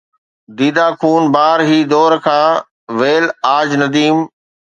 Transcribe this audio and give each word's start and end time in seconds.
ديده 0.57 0.85
خون 0.99 1.23
بار 1.35 1.59
هي 1.69 1.79
دور 1.93 2.13
کان، 2.25 2.51
ويل 2.99 3.25
آج 3.57 3.69
نديم! 3.81 4.17